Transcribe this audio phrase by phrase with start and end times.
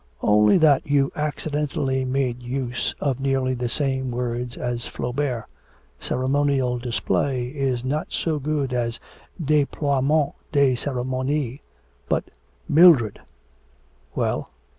[0.23, 5.45] 'Only that you accidentally made use of nearly the same words as Flaubert.
[5.99, 8.99] "Ceremonial display" is not so good as
[9.39, 11.61] deploiement de ceremonie,
[12.09, 12.31] but'
[12.67, 13.19] 'Mildred.'
[14.15, 14.49] 'Well.'